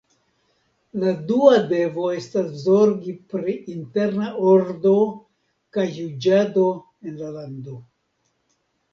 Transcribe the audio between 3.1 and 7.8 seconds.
pri interna ordo kaj juĝado en la lando.